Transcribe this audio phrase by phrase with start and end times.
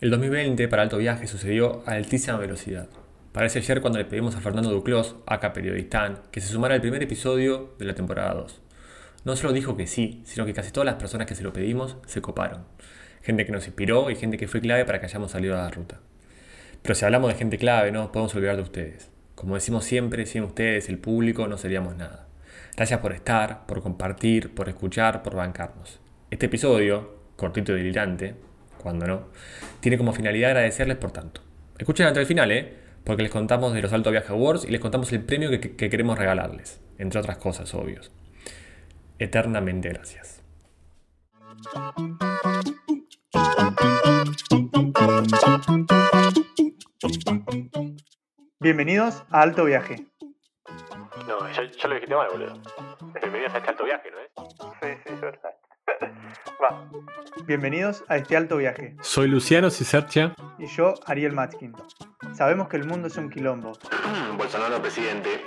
[0.00, 2.88] El 2020 para Alto Viaje sucedió a altísima velocidad.
[3.32, 7.02] Parece ayer cuando le pedimos a Fernando Duclos, acá periodistán, que se sumara al primer
[7.02, 8.62] episodio de la temporada 2.
[9.26, 11.98] No solo dijo que sí, sino que casi todas las personas que se lo pedimos
[12.06, 12.64] se coparon.
[13.20, 15.70] Gente que nos inspiró y gente que fue clave para que hayamos salido a la
[15.70, 16.00] ruta.
[16.80, 19.10] Pero si hablamos de gente clave, no podemos olvidar de ustedes.
[19.34, 22.26] Como decimos siempre, sin ustedes, el público, no seríamos nada.
[22.74, 26.00] Gracias por estar, por compartir, por escuchar, por bancarnos.
[26.30, 28.34] Este episodio, cortito y delirante,
[28.80, 29.28] cuando no,
[29.80, 31.42] tiene como finalidad agradecerles por tanto.
[31.78, 32.76] Escuchen hasta el final, ¿eh?
[33.04, 35.90] Porque les contamos de los Alto Viaje Awards y les contamos el premio que, que
[35.90, 38.12] queremos regalarles, entre otras cosas, obvios.
[39.18, 40.42] Eternamente gracias.
[48.60, 50.10] Bienvenidos a Alto Viaje.
[51.26, 52.60] No, ya, ya lo dijiste mal, boludo.
[53.20, 54.30] Bienvenidos a este alto viaje, ¿no es?
[54.80, 55.54] Sí, sí, es verdad.
[56.62, 56.84] Va.
[57.46, 58.94] Bienvenidos a este alto viaje.
[59.00, 60.34] Soy Luciano Cicercia.
[60.58, 61.74] Y yo, Ariel Matskin.
[62.34, 63.72] Sabemos que el mundo es un quilombo,
[64.36, 65.42] Bolsonaro presidente.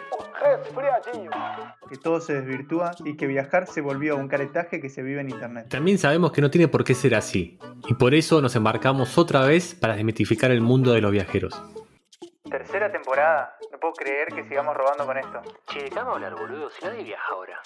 [1.89, 5.29] que todo se desvirtúa y que viajar se volvió un caretaje que se vive en
[5.29, 5.67] internet.
[5.69, 9.45] También sabemos que no tiene por qué ser así, y por eso nos embarcamos otra
[9.45, 11.53] vez para desmitificar el mundo de los viajeros.
[12.49, 13.55] Tercera temporada.
[13.71, 15.41] No puedo creer que sigamos robando con esto.
[15.71, 16.69] Che, ¿qué vamos a hablar, boludo?
[16.69, 17.59] Si nadie viaja ahora.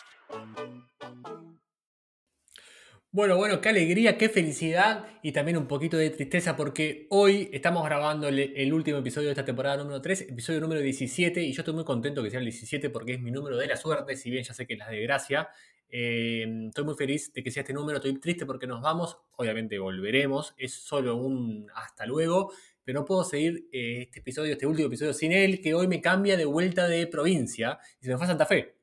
[3.11, 7.83] Bueno, bueno, qué alegría, qué felicidad y también un poquito de tristeza porque hoy estamos
[7.85, 11.73] grabando el, último episodio de esta temporada número 3, episodio número 17 y yo estoy
[11.73, 14.43] muy contento que sea el 17 porque es mi número de la suerte, si bien
[14.43, 15.49] ya sé que es la de gracia.
[15.89, 19.79] Eh, estoy muy feliz de que sea este número, estoy triste porque nos vamos, obviamente
[19.79, 22.51] volveremos, es solo un hasta luego,
[22.83, 26.01] pero no puedo seguir eh, este episodio, este último episodio sin él, que hoy me
[26.01, 28.75] cambia de vuelta de provincia y se me fue a Santa Fe.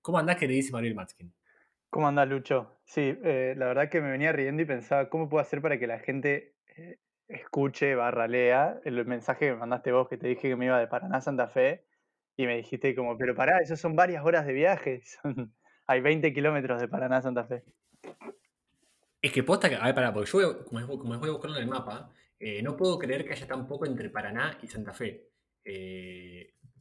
[0.00, 1.37] ¿Cómo andás, queridísimo Ariel Matskin?
[1.90, 2.78] ¿Cómo andás, Lucho?
[2.84, 5.86] Sí, eh, la verdad que me venía riendo y pensaba, ¿cómo puedo hacer para que
[5.86, 10.48] la gente eh, escuche, barra lea el mensaje que me mandaste vos, que te dije
[10.48, 11.86] que me iba de Paraná a Santa Fe,
[12.36, 15.54] y me dijiste como, pero pará, eso son varias horas de viaje, son-
[15.86, 17.64] hay 20 kilómetros de Paraná a Santa Fe.
[19.22, 22.12] Es que posta a ver, pará, porque yo, como, voy a buscarlo en el mapa,
[22.38, 25.30] eh, no puedo creer que haya tan poco entre Paraná y Santa Fe.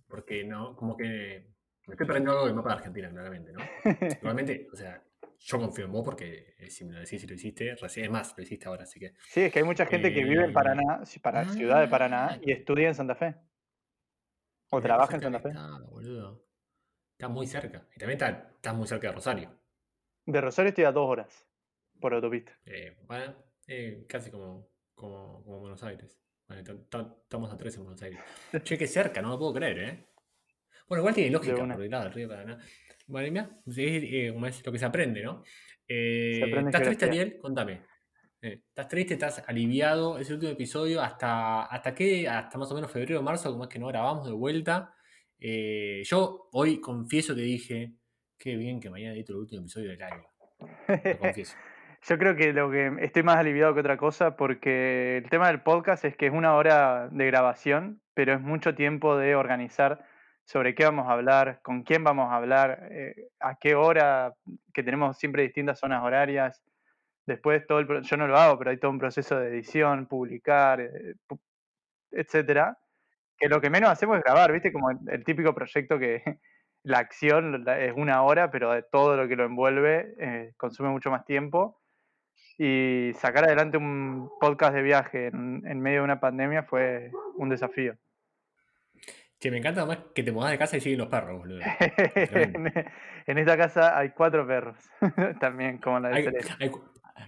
[0.08, 1.48] Porque no, como que
[1.88, 3.60] me estoy perdiendo algo del mapa de Argentina, claramente, ¿no?
[4.22, 5.02] Igualmente, o sea,
[5.40, 8.34] yo confío en vos porque si me lo decís y lo hiciste, recién es más,
[8.38, 9.14] lo hiciste ahora, así que.
[9.30, 12.28] Sí, es que hay mucha gente que vive en Eh, Paraná, para, ciudad de Paraná,
[12.32, 12.40] ah.
[12.42, 13.36] y estudia en Santa Fe.
[14.70, 15.50] O trabaja en Santa Fe.
[15.50, 16.44] Está, boludo.
[17.14, 17.88] Está muy cerca.
[17.96, 19.58] Y también está, está muy cerca de Rosario.
[20.26, 21.48] De Rosario estoy a dos horas
[22.02, 22.52] por autopista.
[22.66, 23.34] Eh, bueno,
[23.68, 26.20] eh, casi como, como, como Buenos Aires.
[26.48, 28.20] Bueno, ta- ta- estamos a tres en Buenos Aires.
[28.64, 30.06] Che, qué cerca, no lo puedo creer, ¿eh?
[30.88, 31.76] Bueno, igual tiene lógica, una.
[31.76, 32.58] por el río Paraná.
[33.66, 35.44] Es, eh, es lo que se aprende, ¿no?
[35.88, 37.06] Eh, aprende ¿Estás triste.
[37.06, 37.38] Ariel?
[37.40, 37.82] Contame.
[38.42, 39.14] Eh, ¿Estás triste?
[39.16, 40.18] ¿Estás aliviado?
[40.18, 41.02] Es el último episodio.
[41.02, 42.28] ¿Hasta, ¿Hasta qué?
[42.28, 44.94] Hasta más o menos febrero o marzo, como es que no grabamos de vuelta.
[45.40, 47.94] Yo hoy confieso que dije,
[48.38, 50.24] qué bien que mañana edito el último episodio del año.
[50.60, 51.56] Lo confieso.
[52.08, 55.62] Yo creo que lo que estoy más aliviado que otra cosa porque el tema del
[55.62, 60.06] podcast es que es una hora de grabación, pero es mucho tiempo de organizar
[60.48, 64.34] sobre qué vamos a hablar, con quién vamos a hablar, eh, a qué hora,
[64.74, 66.64] que tenemos siempre distintas zonas horarias.
[67.26, 70.80] Después todo el, yo no lo hago, pero hay todo un proceso de edición, publicar,
[70.80, 71.16] eh,
[72.12, 72.78] etcétera.
[73.38, 74.72] Que lo que menos hacemos es grabar, ¿viste?
[74.72, 76.24] Como el, típico proyecto que
[76.84, 81.26] la acción es una hora, pero todo lo que lo envuelve eh, consume mucho más
[81.26, 81.82] tiempo.
[82.58, 87.98] Y sacar adelante un podcast de viaje en medio de una pandemia fue un desafío.
[89.40, 91.60] Che, me encanta además que te mudás de casa y siguen los perros, boludo.
[92.32, 92.74] En,
[93.28, 94.78] en esta casa hay cuatro perros,
[95.40, 96.16] también como la de
[96.60, 96.72] Hay-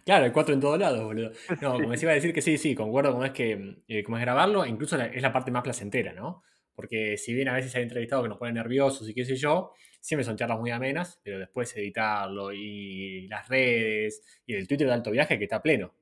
[0.06, 1.32] claro, hay cuatro en todos lados, boludo.
[1.62, 4.18] No, como les iba a decir que sí, sí, concuerdo como es que eh, como
[4.18, 6.42] es grabarlo, incluso la- es la parte más placentera, ¿no?
[6.74, 9.74] Porque si bien a veces hay entrevistados que nos ponen nerviosos y qué sé yo,
[10.00, 14.94] siempre son charlas muy amenas, pero después editarlo y las redes y el Twitter de
[14.94, 15.94] alto viaje que está pleno.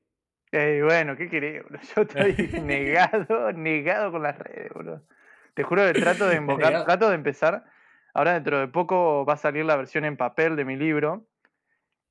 [0.52, 1.62] Ey, bueno, ¿qué querés?
[1.64, 1.80] boludo?
[1.96, 5.02] Yo estoy negado, negado con las redes, boludo.
[5.58, 7.64] Te juro que trato de invocar, trato de empezar.
[8.14, 11.26] Ahora dentro de poco va a salir la versión en papel de mi libro.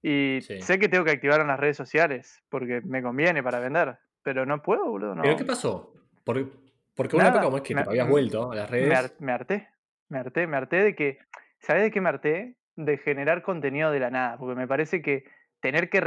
[0.04, 0.62] Y Sí.
[0.62, 4.00] sé que tengo que activar en las redes sociales, porque me conviene para vender.
[4.22, 5.22] Pero no puedo, boludo, no.
[5.22, 5.94] ¿Pero qué pasó?
[6.26, 6.46] Porque,
[6.94, 8.90] porque una época como es que me- te habías me- vuelto a las redes.
[8.90, 9.70] me, har- me harté.
[10.10, 11.20] Me harté, me harté de que.
[11.60, 12.56] ¿Sabes de qué me harté?
[12.76, 14.38] De generar contenido de la nada.
[14.38, 15.24] Porque me parece que
[15.62, 16.02] tener que,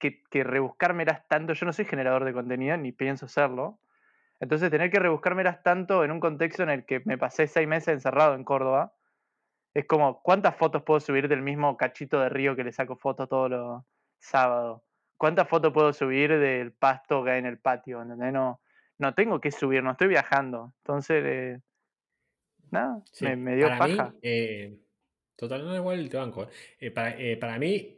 [0.00, 1.52] que, que rebuscármelas tanto.
[1.52, 3.78] Yo no soy generador de contenido, ni pienso serlo.
[4.40, 7.88] Entonces, tener que rebuscármelas tanto en un contexto en el que me pasé seis meses
[7.94, 8.94] encerrado en Córdoba.
[9.74, 13.28] Es como, ¿cuántas fotos puedo subir del mismo cachito de río que le saco fotos
[13.28, 13.82] todos los
[14.18, 14.82] sábados?
[15.16, 18.00] ¿cuántas fotos puedo subir del pasto que hay en el patio?
[18.02, 18.32] ¿entendés?
[18.32, 18.62] No,
[18.98, 20.72] no tengo que subir, no estoy viajando.
[20.78, 21.60] Entonces, eh,
[22.70, 24.10] nada, Sí, me, me dio para paja.
[24.10, 24.78] mí, eh,
[25.40, 26.44] total, no igual te banco.
[26.44, 26.48] eh.
[26.80, 27.94] Eh, para, eh, para mí,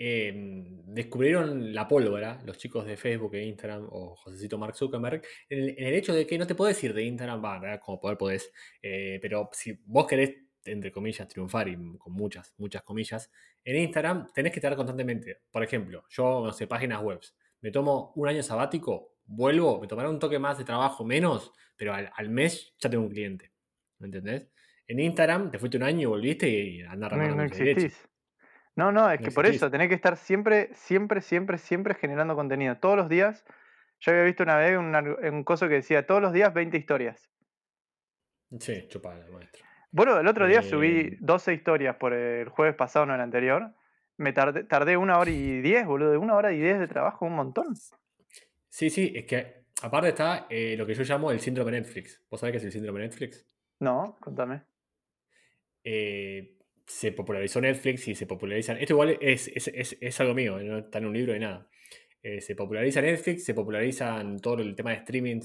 [0.86, 5.94] descubrieron la pólvora, los chicos de Facebook e Instagram, o Josecito Mark Zuckerberg, en el,
[5.94, 9.72] hecho de que no te podés ir de Instagram, va, como poder podés, pero si
[9.86, 13.30] vos querés, entre comillas, triunfar, y con muchas, muchas comillas,
[13.64, 15.40] en Instagram tenés que estar constantemente.
[15.50, 17.20] Por ejemplo, yo, no sé, páginas web,
[17.60, 21.92] me tomo un año sabático, vuelvo, me tomará un toque más de trabajo, menos, pero
[21.92, 23.50] al, al mes ya tengo un cliente.
[23.98, 24.48] ¿Me entendés?
[24.86, 28.08] En Instagram te fuiste un año y volviste y anda No, remando no existís.
[28.74, 32.34] No, no, es No que por eso tenés que estar siempre, siempre, siempre, siempre generando
[32.34, 32.78] contenido.
[32.78, 33.44] Todos los días.
[34.00, 37.30] Yo había visto una vez un, un coso que decía todos los días 20 historias.
[38.58, 39.64] Sí, chupada, maestro.
[39.92, 43.74] Bueno, el otro día subí Eh, 12 historias por el jueves pasado, no el anterior.
[44.16, 46.10] Me tardé, tardé una hora y diez, boludo.
[46.10, 47.74] De una hora y diez de trabajo, un montón.
[48.68, 52.24] Sí, sí, es que aparte está eh, lo que yo llamo el síndrome Netflix.
[52.30, 53.46] ¿Vos sabés qué es el síndrome Netflix?
[53.80, 54.62] No, contame.
[55.84, 56.56] Eh,
[56.86, 58.76] se popularizó Netflix y se popularizan.
[58.78, 61.68] Esto igual es, es, es- es algo mío, no está en un libro ni nada.
[62.22, 65.40] Eh, se populariza Netflix, se popularizan todo el tema de streaming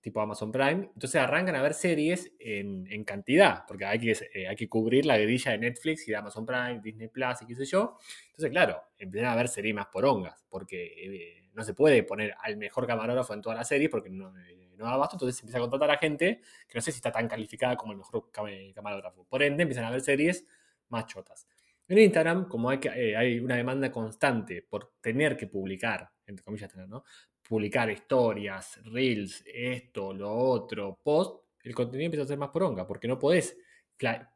[0.00, 0.90] tipo Amazon Prime.
[0.94, 5.06] Entonces arrancan a ver series en, en cantidad, porque hay que, eh, hay que cubrir
[5.06, 7.98] la grilla de Netflix y de Amazon Prime, Disney Plus y qué sé yo.
[8.26, 12.56] Entonces, claro, empiezan a ver series más porongas, porque eh, no se puede poner al
[12.56, 14.32] mejor camarógrafo en todas las series porque no,
[14.74, 15.16] eh, no da abasto.
[15.16, 17.98] Entonces empieza a contratar a gente que no sé si está tan calificada como el
[17.98, 19.24] mejor cam- camarógrafo.
[19.24, 20.44] Por ende, empiezan a ver series
[20.88, 21.46] más chotas.
[21.88, 26.44] En Instagram, como hay, que, eh, hay una demanda constante por tener que publicar, entre
[26.44, 27.04] comillas, tener, ¿no?
[27.46, 33.06] Publicar historias, reels, esto, lo otro, post, el contenido empieza a ser más poronga, porque
[33.06, 33.56] no podés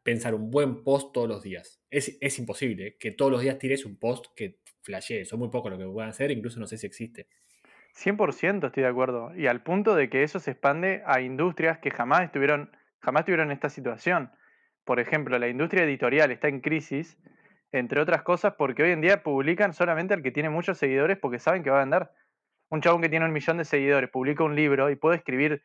[0.02, 1.80] pensar un buen post todos los días.
[1.90, 5.24] Es, es imposible que todos los días tires un post que flashee.
[5.24, 7.28] Son muy pocos lo que puedan hacer, incluso no sé si existe.
[7.98, 9.34] 100% estoy de acuerdo.
[9.34, 13.50] Y al punto de que eso se expande a industrias que jamás estuvieron, jamás tuvieron
[13.50, 14.30] esta situación.
[14.84, 17.18] Por ejemplo, la industria editorial está en crisis,
[17.72, 21.38] entre otras cosas, porque hoy en día publican solamente al que tiene muchos seguidores porque
[21.38, 22.10] saben que va a vender.
[22.70, 25.62] Un chabón que tiene un millón de seguidores publica un libro y puede escribir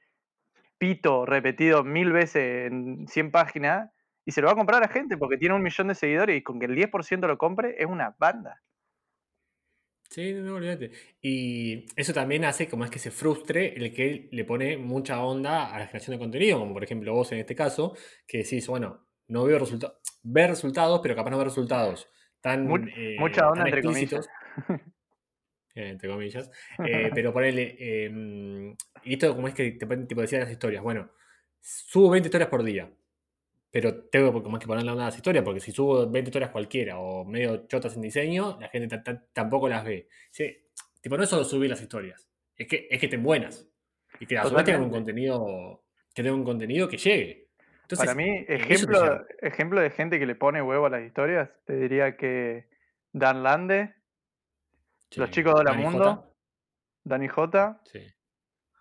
[0.77, 3.91] pito repetido mil veces en 100 páginas
[4.25, 6.37] y se lo va a comprar a la gente porque tiene un millón de seguidores
[6.37, 8.61] y con que el 10% lo compre es una banda.
[10.13, 10.91] Sí, no, no, olvídate.
[11.23, 15.73] Y eso también hace como es que se frustre el que le pone mucha onda
[15.73, 19.07] a la generación de contenido, como por ejemplo vos en este caso, que decís, bueno,
[19.27, 22.07] no veo resultados, ver resultados, pero capaz no ver resultados
[22.41, 24.29] tan, eh, mucha onda tan entre explícitos.
[25.73, 26.51] eh, entre comillas.
[26.85, 28.75] Eh, pero ponele, eh,
[29.05, 31.09] y esto como es que te ponen, tipo decía las historias, bueno,
[31.59, 32.87] subo 20 historias por día,
[33.73, 36.99] pero tengo como que ponerle onda a las historias, porque si subo 20 historias cualquiera
[36.99, 40.07] o medio chotas en diseño, la gente ta- ta- tampoco las ve.
[40.29, 40.55] Sí,
[41.01, 43.67] tipo, no es solo subir las historias, es que, es que estén buenas.
[44.19, 45.83] Y que a su vez tengan un contenido,
[46.13, 47.49] que tengan un contenido que llegue.
[47.81, 51.75] Entonces, Para mí, ejemplo, ejemplo de gente que le pone huevo a las historias, te
[51.75, 52.67] diría que
[53.11, 53.95] Dan Lande,
[55.15, 56.29] los chicos de la Dani Mundo, J,
[57.05, 57.99] Dani J, sí.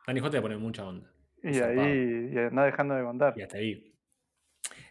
[0.06, 1.10] Dani J le pone mucha onda.
[1.42, 3.34] y ahí y anda dejando de contar.
[3.38, 3.91] Y hasta ahí.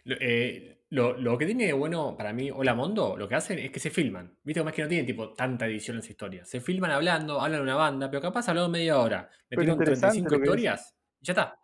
[0.04, 3.58] Lo, eh, lo- lo que tiene de bueno para mí Hola Mondo, lo que hacen
[3.58, 4.36] es que se filman.
[4.42, 6.48] Viste como es que no tienen tipo tanta edición en las historias.
[6.48, 9.30] Se filman hablando, hablan de una banda, pero capaz hablaron media hora.
[9.50, 11.58] Metieron interesante 35 lo que historias y ya está.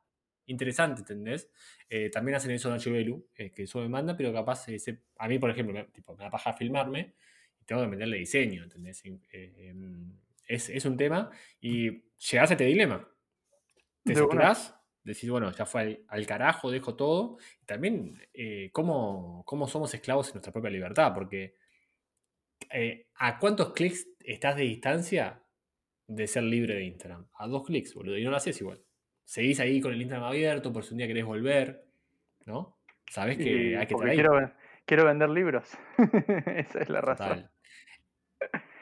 [0.47, 1.51] Interesante, ¿entendés?
[1.91, 5.39] Eh, también hacen eso en Belu, eh, que suben banda, pero capaz se- a mí,
[5.39, 7.15] por ejemplo, me, tipo, me da paja filmarme
[7.61, 9.03] y tengo que meterle diseño, ¿entendés?
[9.05, 9.75] Eh,
[10.47, 11.91] es, es un tema y
[12.31, 13.07] llegás a este dilema.
[14.05, 14.75] Te saturás,
[15.09, 17.39] decís, bueno, ya fue al, al carajo, dejo todo.
[17.63, 21.55] Y también, eh, cómo, cómo somos esclavos en nuestra propia libertad, porque
[22.71, 25.43] eh, ¿a cuántos clics estás de distancia
[26.07, 27.27] de ser libre de Instagram?
[27.39, 28.83] A dos clics, boludo, y no lo haces igual.
[29.25, 31.85] Seguís ahí con el Instagram abierto por si un día querés volver,
[32.47, 32.79] ¿no?
[33.11, 34.17] Sabés que Y hay que estar ahí.
[34.17, 34.33] quiero,
[34.85, 35.69] quiero vender libros.
[36.47, 37.51] Esa es la razón.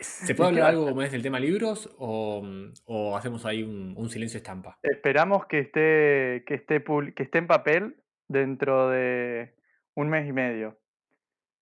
[0.01, 2.43] ¿Se ¿Y puede hablar algo más del tema libros o,
[2.85, 4.79] o hacemos ahí un, un silencio estampa?
[4.83, 6.83] Esperamos que esté, que, esté
[7.15, 7.97] que esté en papel
[8.29, 9.55] dentro de
[9.95, 10.79] un mes y medio.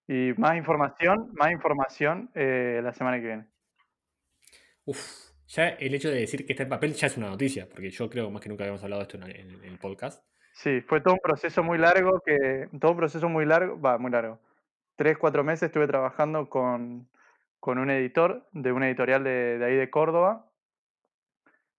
[0.06, 3.46] Y más información, más información eh, la semana que viene.
[4.84, 4.98] Uf,
[5.46, 8.10] ya el hecho de decir que está en papel ya es una noticia, porque yo
[8.10, 10.22] creo más que nunca habíamos hablado de esto en, en- en el podcast.
[10.52, 14.10] Sí, fue todo un proceso muy largo que, todo un proceso muy largo, va, muy
[14.10, 14.40] largo.
[14.96, 17.08] Tres, cuatro meses estuve trabajando con,
[17.64, 20.50] con un editor de una editorial de, de ahí de Córdoba,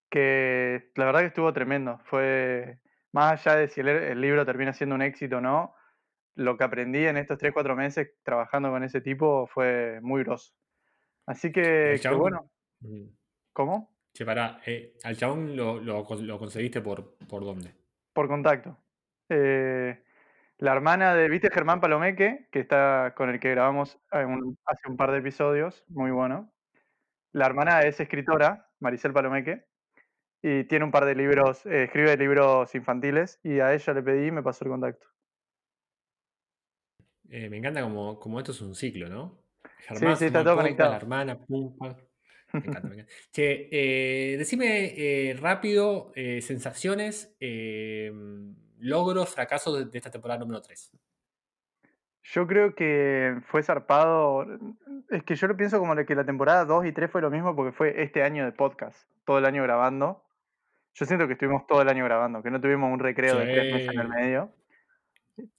[0.10, 2.02] que la verdad que estuvo tremendo.
[2.06, 2.80] Fue,
[3.12, 5.76] más allá de si el, el libro termina siendo un éxito o no,
[6.34, 10.56] lo que aprendí en estos tres, cuatro meses trabajando con ese tipo fue muy grosso.
[11.28, 12.50] Así que, bueno,
[12.82, 13.06] Mm.
[13.54, 13.96] ¿Cómo?
[14.12, 17.74] Che, pará, eh, al chabón lo, lo, lo conseguiste por, por dónde?
[18.12, 18.78] Por contacto.
[19.30, 20.04] Eh,
[20.58, 22.48] la hermana de, ¿viste Germán Palomeque?
[22.52, 26.52] Que está con el que grabamos eh, un- hace un par de episodios, muy bueno.
[27.34, 29.66] La hermana es escritora, Maricel Palomeque,
[30.42, 34.28] y tiene un par de libros, eh, escribe libros infantiles, y a ella le pedí
[34.28, 35.08] y me pasó el contacto.
[37.30, 39.42] Eh, me encanta como, como esto es un ciclo, ¿no?
[39.64, 40.92] sí, Germán, está todo conectado.
[40.92, 41.76] La hermana, pum.
[42.54, 43.12] Me encanta, me encanta.
[43.34, 47.36] Che, eh, decime rápido sensaciones,
[48.80, 50.92] logros, fracasos de, de esta temporada número 3.
[52.24, 54.46] Yo creo que fue zarpado.
[55.10, 57.30] Es que yo lo pienso como de que la temporada 2 y 3 fue lo
[57.30, 60.24] mismo porque fue este año de podcast, todo el año grabando.
[60.96, 63.74] Yo siento que estuvimos todo el año grabando, que no tuvimos un recreo de tres
[63.74, 64.14] meses en el Sí.
[64.14, 64.56] medio.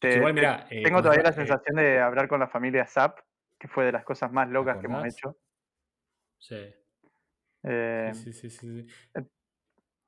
[0.00, 2.86] Te- igual, te- mirá, eh, tengo todavía la eh, sensación de hablar con la familia
[2.86, 3.20] Zap,
[3.58, 5.36] que fue de las cosas más locas que hemos hecho.
[6.38, 6.74] Sí,
[7.62, 9.22] Eh, sí, sí, sí, sí.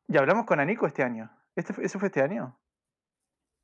[0.09, 1.31] Y hablamos con Anico este año.
[1.55, 2.58] ¿Este, ¿Eso fue este año?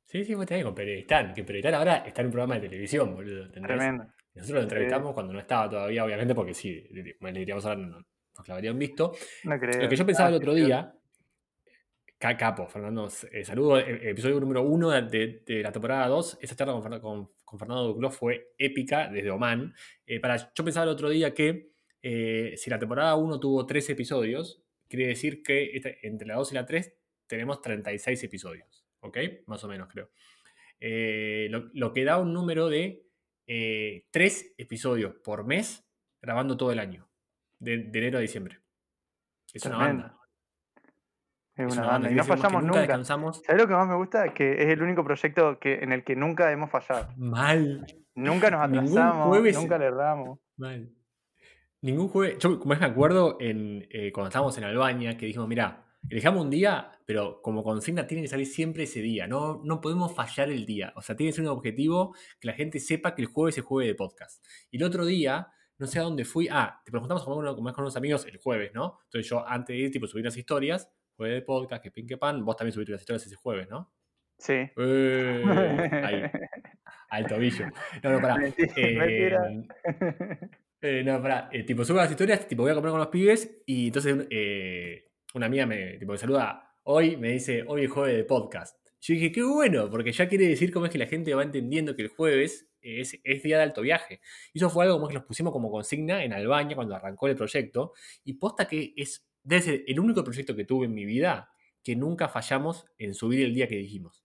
[0.05, 3.13] Sí, sí, vos tenés con Periodistán, que Periodistán ahora está en un programa de televisión,
[3.15, 3.77] boludo, ¿entendés?
[3.77, 4.03] Tremendo.
[4.35, 7.97] Nosotros lo entrevistamos cuando no estaba todavía, obviamente, porque sí, le, le- diríamos ahora, no,
[8.35, 9.13] nos clavarían visto.
[9.45, 9.81] No creo.
[9.83, 10.93] Lo que yo pensaba el otro día,
[12.17, 16.73] ca- capo, Fernando, eh, saludo, eh, episodio número uno de, la temporada 2, esa charla
[16.73, 19.73] con, Fernan- con- con Fernando Duclos fue épica desde Oman.
[20.05, 21.69] Eh, para, yo pensaba el otro día que
[22.01, 26.51] eh, si la temporada 1 tuvo 13 episodios, quiere decir que esta- entre la 2
[26.51, 26.93] y la 3
[27.27, 28.74] tenemos 36 episodios,
[29.05, 29.17] ¿ok?
[29.47, 30.09] Más o menos creo.
[30.79, 33.03] Eh, lo, lo que da un número de
[34.11, 35.87] 3 episodios por mes
[36.21, 37.07] grabando todo el año,
[37.59, 38.59] de, de enero a diciembre.
[39.53, 40.17] Es una banda.
[41.55, 42.11] Es una banda.
[42.11, 42.79] Y no fallamos nunca nunca.
[42.81, 43.41] descansamos.
[43.45, 44.33] ¿Sabes lo que más me gusta?
[44.33, 47.13] Que es el único proyecto que, en el que nunca hemos fallado.
[47.15, 47.85] Mal.
[48.15, 50.39] Nunca nos atrasamos, jueves- nunca le erramos.
[50.57, 50.89] Mal.
[51.81, 52.39] Ningún jueves.
[52.39, 56.43] Yo, como es, me acuerdo en, eh, cuando estábamos en Albania, que dijimos, mira, elijamos
[56.43, 59.27] un día, pero como consigna tiene que salir siempre ese día.
[59.27, 60.93] No, no podemos fallar el día.
[60.95, 63.63] O sea, tiene que ser un objetivo que la gente sepa que el jueves es
[63.63, 64.45] jueves de podcast.
[64.71, 65.47] Y el otro día,
[65.77, 66.47] no sé a dónde fui.
[66.51, 68.99] Ah, te preguntamos con, uno- con unos amigos el jueves, ¿no?
[69.05, 72.17] Entonces yo antes de ir, tipo, subí las historias, jueves de podcast, que pin que
[72.17, 72.43] pan.
[72.45, 73.91] Vos también subiste las historias ese jueves, ¿no?
[74.37, 74.53] Sí.
[74.53, 75.43] Eh,
[76.03, 76.23] ahí,
[77.09, 77.65] al tobillo.
[78.03, 78.35] No, no, pará.
[78.37, 79.49] Mentira, Eh, mentira.
[80.81, 81.49] eh, no, pará.
[81.51, 84.27] eh, tipo, subo las historias, tipo, voy a comer con los pibes y entonces
[85.37, 88.77] una amiga me, tipo, me saluda hoy, me dice, hoy es jueves de podcast.
[89.01, 91.95] Yo dije, qué bueno, porque ya quiere decir cómo es que la gente va entendiendo
[91.95, 94.19] que el jueves es, es día de alto viaje.
[94.53, 97.35] Y eso fue algo como que nos pusimos como consigna en Albania cuando arrancó el
[97.35, 97.93] proyecto.
[98.23, 101.49] Y posta que es, ser el único proyecto que tuve en mi vida
[101.83, 104.23] que nunca fallamos en subir el día que dijimos.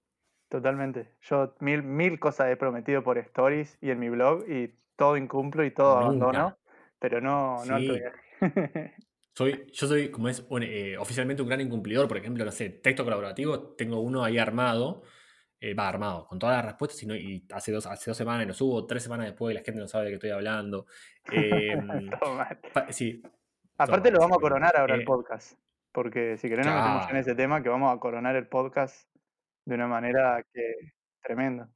[0.49, 1.11] Totalmente.
[1.23, 5.65] Yo mil, mil cosas he prometido por stories y en mi blog y todo incumplo
[5.65, 6.25] y todo Nunca.
[6.27, 6.59] abandono,
[6.99, 8.01] pero no, no alto Sí.
[8.01, 8.95] viaje.
[9.35, 12.69] Soy, yo soy, como es un, eh, oficialmente un gran incumplidor, por ejemplo, no sé,
[12.71, 15.03] texto colaborativo, tengo uno ahí armado,
[15.61, 18.47] eh, va armado, con todas las respuestas, y, no- y hace, dos, hace dos semanas
[18.47, 20.87] lo subo, tres semanas después la gente no sabe de qué estoy hablando.
[21.33, 22.11] Em,
[22.73, 23.23] pa- sí,
[23.79, 25.59] Aparte lo vamos a coronar ahora el eh, podcast,
[25.93, 29.09] porque si querés nos metemos en ese tema, que vamos a coronar el podcast
[29.65, 30.75] de una manera que
[31.23, 31.69] tremendo.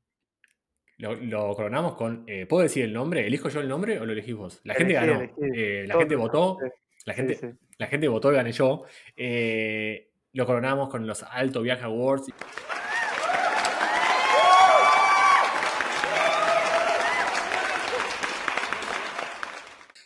[0.99, 3.27] lo, lo coronamos con, eh, ¿puedo decir el nombre?
[3.27, 4.61] ¿Elijo yo el nombre o lo elegís vos?
[4.65, 5.35] La gente ganó, elegí.
[5.55, 6.59] eh, la gente votó,
[7.05, 7.47] la gente, sí.
[7.79, 8.85] la gente votó y gané yo.
[9.17, 12.27] Eh, lo coronamos con los Alto Viaje Awards.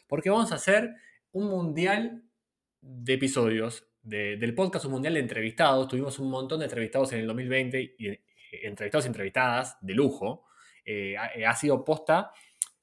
[0.07, 0.95] Porque vamos a hacer
[1.33, 2.23] un mundial
[2.81, 5.89] de episodios de- del podcast, un mundial de entrevistados.
[5.89, 8.21] Tuvimos un montón de entrevistados en el 2020 y eh,
[8.63, 10.47] entrevistados y entrevistadas de lujo.
[10.85, 12.33] Eh, ha, eh, ha sido posta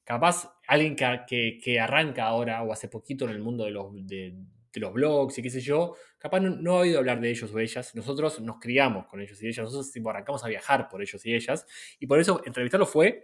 [0.05, 3.91] capaz alguien que, que- que arranca ahora o hace poquito en el mundo de los,
[4.07, 4.33] de,
[4.71, 7.51] de los blogs y qué sé yo, capaz no, no ha oído hablar de ellos
[7.53, 7.93] o ellas.
[7.95, 11.33] Nosotros nos criamos con ellos y ellas, nosotros tipo, arrancamos a viajar por ellos y
[11.35, 11.67] ellas.
[11.99, 13.23] Y por eso entrevistarlos fue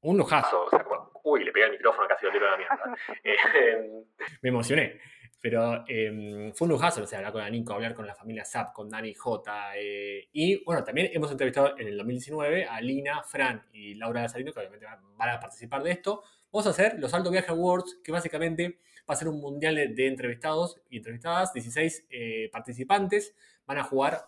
[0.00, 0.64] un lujazo.
[0.64, 2.96] O sea, como- uy, le pegué el micrófono casi lo tiro a la mierda.
[3.24, 4.04] Eh,
[4.42, 4.98] me emocioné.
[5.40, 8.72] Pero eh, fue un lujazo, o sea, hablar con Anico, hablar con la familia Zap,
[8.72, 9.72] con Dani J.
[9.76, 14.52] eh, y bueno, también hemos entrevistado en el 2019 a Lina, Fran y Laura Lazarino,
[14.52, 16.22] que obviamente van a participar de esto.
[16.50, 18.78] Vamos a hacer los Alto Viaje Awards, que básicamente
[19.08, 21.52] va a ser un mundial de, de entrevistados y entrevistadas.
[21.52, 23.34] 16 eh, participantes
[23.66, 24.26] van a jugar,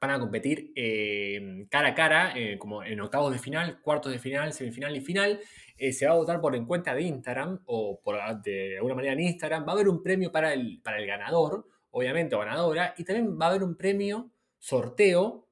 [0.00, 4.18] van a competir eh, cara a cara, eh, como en octavos de final, cuartos de
[4.18, 5.40] final, semifinal y final.
[5.76, 9.14] Eh, se va a votar por en cuenta de Instagram o por, de alguna manera
[9.14, 9.66] en Instagram.
[9.66, 13.38] Va a haber un premio para el, para el ganador, obviamente, o ganadora, y también
[13.40, 15.48] va a haber un premio sorteo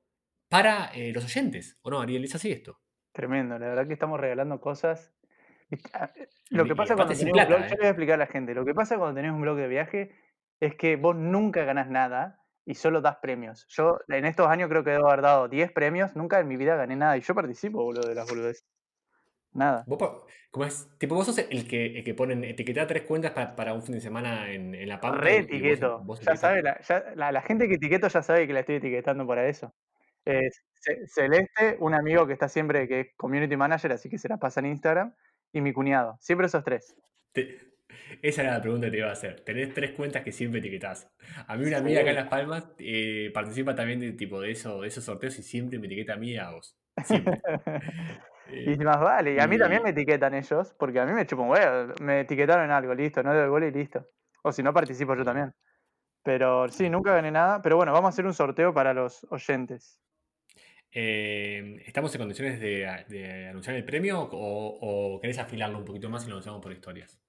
[0.49, 1.79] para los oyentes.
[1.83, 2.25] ¿O no, Ariel?
[2.25, 2.79] ¿Es así esto?
[3.13, 5.13] Tremendo, la verdad que estamos regalando cosas.
[5.95, 6.13] Ah,
[6.51, 8.53] Lo que pasa cuando tenés un blog, yo le voy a explicar a la gente,
[8.55, 10.11] lo que pasa cuando tenés un blog de viaje
[10.61, 13.67] es que vos nunca ganás nada y solo das premios.
[13.69, 16.77] Yo en estos años creo que debo haber dado 10 premios, nunca en mi vida
[16.77, 18.65] gané nada y yo participo, boludo, de las boludeces.
[19.55, 19.85] Nada.
[19.87, 20.89] Vos, ¿cómo es?
[20.99, 23.97] Tipo, vos sos el que, el que ponen, etiquetar tres cuentas pa- para un fin
[23.97, 25.19] de semana en, en la Pampa.
[25.19, 25.99] Re vos- etiqueto.
[26.05, 28.77] vos ya sabe, la, ya- la- la gente que etiqueto ya sabe que la estoy
[28.77, 29.75] etiquetando para eso.
[30.25, 34.29] Eh, Ce- Celeste, un amigo que está siempre, que es community manager, así que se
[34.29, 35.15] la pasa en Instagram,
[35.53, 36.17] y mi cuñado.
[36.21, 36.97] Siempre esos tres.
[37.33, 37.72] Te-
[38.23, 39.41] esa era la pregunta que te iba a hacer.
[39.41, 41.11] Tenés tres cuentas que siempre etiquetás.
[41.47, 44.81] A mí una amiga acá en Las Palmas eh, participa también de tipo de, eso,
[44.83, 46.77] de esos sorteos y siempre me etiqueta a mí y a vos.
[47.01, 47.41] Siempre.
[48.47, 51.27] Eh, Y más vale, y a mí también me etiquetan ellos, porque a mí me
[51.27, 54.07] chupan huevo, me etiquetaron en algo, listo, no doy gol y listo.
[54.43, 55.53] O si no, participo yo también.
[56.25, 60.01] Pero sí, nunca gané nada, pero bueno, vamos a hacer un sorteo para los oyentes.
[60.91, 66.11] eh, ¿Estamos en condiciones de, de anunciar el premio o, o querés afilarlo un poquito
[66.11, 67.21] más y lo anunciamos por historias?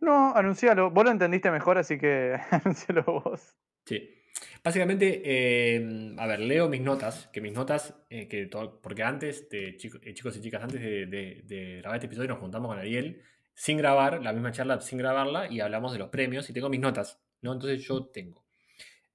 [0.00, 3.56] No, anuncialo, vos lo entendiste mejor, así que anuncialo vos.
[3.84, 4.14] Sí.
[4.62, 9.48] Básicamente, eh, a ver, leo mis notas, que mis notas, eh, que to- porque antes,
[9.48, 9.76] de eh,
[10.14, 13.22] chicos y chicas, antes de, grabar este episodio nos juntamos con Ariel
[13.54, 16.78] sin grabar, la misma charla sin grabarla, y hablamos de los premios, y tengo mis
[16.80, 17.52] notas, ¿no?
[17.52, 18.44] Entonces yo tengo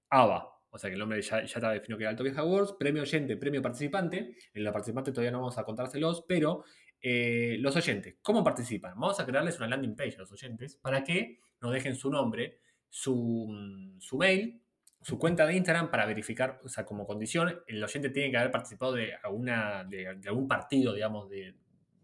[0.09, 3.03] ABA, o sea que el nombre ya, ya definido que era Alto Vieja Awards, premio
[3.03, 6.65] oyente, premio participante, en los participantes todavía no vamos a contárselos, pero
[7.05, 8.93] eh, los oyentes, ¿cómo participan?
[8.97, 12.61] Vamos a crearles una landing page a los oyentes para que nos dejen su nombre,
[12.87, 14.61] su, mm, su mail,
[15.01, 18.51] su cuenta de Instagram para verificar, o sea, como condición, el oyente tiene que haber
[18.51, 21.55] participado de, alguna, de, algún partido, digamos, de,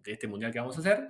[0.03, 1.07] este mundial que vamos a hacer.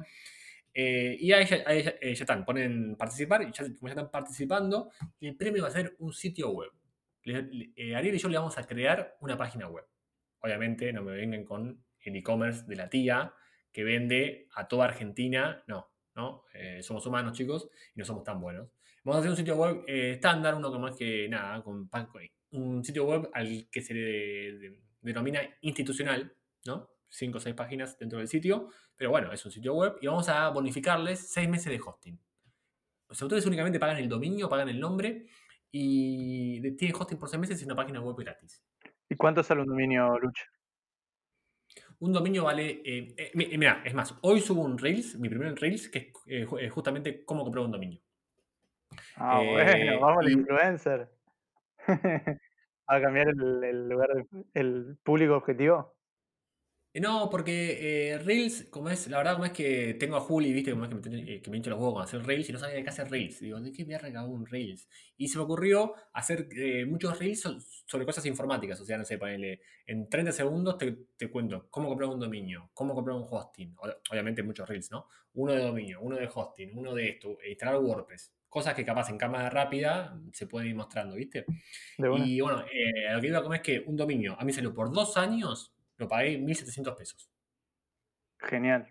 [0.72, 5.70] Eh, y ahí eh, ya están, ponen participar, y ya, están participando, el premio va
[5.70, 6.70] a ser un sitio web.
[7.26, 9.86] Ariel y yo le vamos a crear una página web.
[10.42, 13.34] Obviamente no me vengan con el e-commerce de la tía
[13.72, 15.64] que vende a toda Argentina.
[15.68, 16.44] No, ¿no?
[16.54, 18.70] Eh, somos humanos, chicos, y no somos tan buenos.
[19.04, 21.90] Vamos a hacer un sitio web eh, estándar, uno que más que nada, con
[22.52, 26.34] un sitio web al que se le de- denomina institucional,
[26.66, 26.90] ¿no?
[27.08, 30.28] Cinco o seis páginas dentro del sitio, pero bueno, es un sitio web y vamos
[30.30, 32.20] a bonificarles seis meses de hosting.
[33.08, 35.28] Los autores únicamente pagan el dominio, pagan el nombre
[35.72, 38.64] y tienen hosting por seis meses y una página web gratis.
[39.08, 40.44] ¿Y cuánto sale un dominio, Lucho?
[42.00, 42.82] Un dominio vale.
[42.86, 46.06] eh, eh, mi- mira, es más, hoy subo un Reels, mi primer Reels, que es
[46.28, 48.00] eh, eh, justamente cómo comprar un dominio.
[49.18, 51.10] Ah, Eh, bueno, vamos al y- influencer.
[52.88, 55.96] ¿A cambiar el, el lugar, de- el público objetivo?
[56.94, 60.52] Eh, No, porque eh, Reels, como es, la verdad, como es que tengo a Juli,
[60.54, 62.54] viste, como es que me, eh, que me hincho los huevos con hacer Reels y
[62.54, 63.40] no sabía de qué hacer Reels.
[63.40, 64.88] Digo, ¿de qué me ha regalado un Reels?
[65.18, 68.80] Y se me ocurrió hacer eh, muchos Reels so- sobre cosas informáticas.
[68.82, 72.72] O sea, no sé, ponele, en 30 segundos te, te cuento cómo comprar un dominio,
[72.74, 73.76] cómo comprar un hosting.
[74.12, 75.08] Obviamente muchos Reels, ¿no?
[75.34, 78.34] Uno de dominio, uno de hosting, uno de esto, instalar WordPress.
[78.50, 81.46] Cosas que capaz en cámara rápida se pueden ir mostrando, ¿viste?
[81.98, 82.10] De.
[82.12, 84.74] Y bueno, eh, lo que iba a comer es que un dominio, a mí salió
[84.74, 87.30] por dos años, lo pagué 1.700 pesos.
[88.40, 88.88] Genial.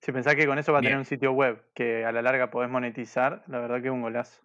[0.00, 2.50] Si pensás que con eso va a tener un sitio web que a la larga
[2.50, 4.42] podés monetizar, la verdad que es un golazo.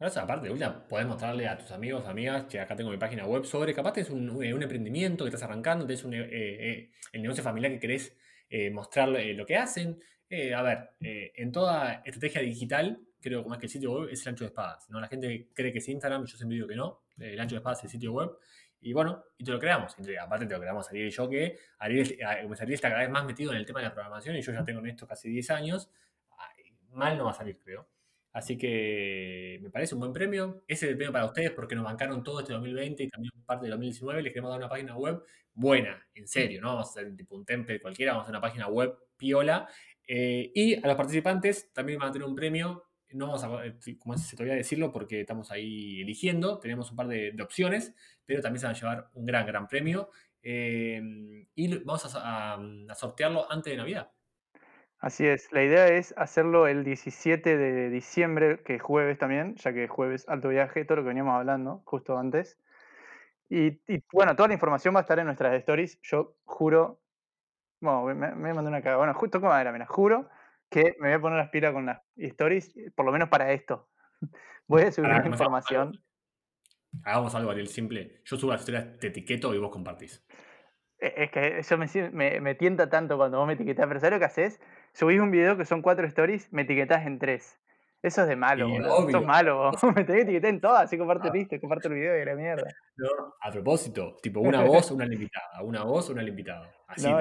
[0.00, 3.44] Eso, aparte, última, podés mostrarle a tus amigos, amigas, que acá tengo mi página web
[3.44, 7.22] sobre, capaz es un, un- un emprendimiento que estás arrancando, tenés un, eh, eh, el
[7.22, 8.16] negocio familiar que querés
[8.48, 10.00] eh, mostrarle lo que hacen.
[10.30, 14.08] Eh, a ver, eh, en toda estrategia digital, creo que más que el sitio web
[14.10, 14.88] es el ancho de espadas.
[14.88, 15.00] ¿no?
[15.00, 17.02] La gente cree que es Instagram, yo siempre digo que no.
[17.18, 18.30] Eh, El ancho de espadas es el sitio web.
[18.80, 19.96] Y bueno, y te lo creamos.
[20.20, 23.24] Aparte te lo creamos Ariel y yo, que Ariel, eh, Ariel está cada vez más
[23.24, 25.50] metido en el tema de la programación y yo ya tengo en esto casi 10
[25.50, 25.90] años.
[26.30, 27.88] Ay, Mal no va a salir, creo.
[28.32, 30.62] Así que me parece un buen premio.
[30.68, 33.64] Ese es el premio para ustedes porque nos bancaron todo este 2020 y también parte
[33.64, 34.22] del 2019.
[34.22, 36.68] Les queremos dar una página web buena, en serio, ¿no?
[36.68, 39.68] Vamos a hacer tipo un template cualquiera, vamos a hacer una página web piola.
[40.06, 42.87] Eh, y a los participantes también van a tener un premio.
[43.12, 46.58] No vamos a, eh, como se todavía decirlo, porque estamos ahí eligiendo.
[46.58, 47.94] Tenemos un par de, opciones,
[48.26, 50.10] pero también se van a llevar un gran, gran premio.
[50.42, 51.00] Eh,
[51.54, 54.10] y vamos a, a- a sortearlo antes de Navidad.
[55.00, 59.72] Así es, la idea es hacerlo el 17 de diciembre, que es jueves también, ya
[59.72, 62.58] que es jueves alto viaje, todo lo que veníamos hablando justo antes.
[63.48, 63.78] Y,
[64.12, 66.00] bueno, toda la información va a estar en nuestras stories.
[66.02, 67.00] Yo juro,
[67.80, 68.98] bueno, me me mandé una cagada.
[68.98, 70.28] Bueno, justo como era, mira, juro
[70.70, 73.88] que me voy a poner las pilas con las stories, por lo menos para esto.
[74.66, 76.04] Voy a subir comenzamos información.
[77.04, 78.20] Hagamos algo, Ariel, simple.
[78.24, 80.24] Yo subo las historias, te etiqueto y vos compartís.
[80.98, 84.12] E- Es que eso me, me, me tienta tanto cuando vos me etiquetás, pero ¿sabes
[84.14, 84.60] lo que haces?
[84.92, 87.58] Subís un video que son cuatro stories, me etiquetás en tres.
[88.02, 88.94] Eso es de malo, boludo.
[88.94, 89.18] obvio.
[89.18, 89.82] Sos malo, vos.
[89.96, 91.32] Me tenés que etiquetar en todas, así comparto Ah.
[91.34, 92.62] listo, comparto el video y la mierda.
[92.96, 93.08] No,
[93.40, 96.70] a propósito, tipo una voz, una invitada, una voz, una invitada.
[96.86, 97.20] Así, no,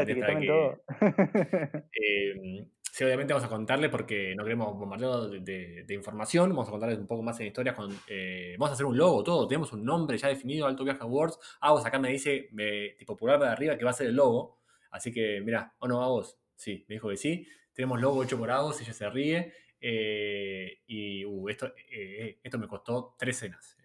[1.91, 6.67] eh, Sí, obviamente vamos a contarles porque no queremos bombardear de, de- de información, vamos
[6.67, 9.47] a contarles un poco más en historias con, eh, vamos a hacer un logo, todo,
[9.47, 13.37] tenemos un nombre ya definido, Alto Viaje Awards, Agos acá me dice, me, tipo pulgar
[13.37, 14.57] para arriba, que va a ser el logo,
[14.89, 16.39] así que mira, ¿o no Agos?
[16.55, 21.23] Sí, me dijo que sí, tenemos logo hecho por Agos, ella se ríe, eh, y
[21.23, 23.77] uh, esto, eh, esto me costó tres cenas,